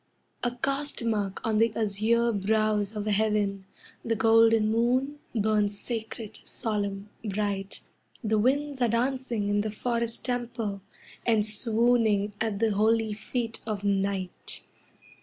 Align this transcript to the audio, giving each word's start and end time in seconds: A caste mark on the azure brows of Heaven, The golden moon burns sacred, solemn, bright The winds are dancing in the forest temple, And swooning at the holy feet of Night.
A 0.41 0.49
caste 0.55 1.05
mark 1.05 1.45
on 1.45 1.59
the 1.59 1.71
azure 1.75 2.31
brows 2.33 2.95
of 2.95 3.05
Heaven, 3.05 3.65
The 4.03 4.15
golden 4.15 4.71
moon 4.71 5.19
burns 5.35 5.79
sacred, 5.79 6.39
solemn, 6.43 7.09
bright 7.23 7.81
The 8.23 8.39
winds 8.39 8.81
are 8.81 8.87
dancing 8.89 9.47
in 9.47 9.61
the 9.61 9.69
forest 9.69 10.25
temple, 10.25 10.81
And 11.23 11.45
swooning 11.45 12.33
at 12.41 12.57
the 12.57 12.71
holy 12.71 13.13
feet 13.13 13.61
of 13.67 13.83
Night. 13.83 14.63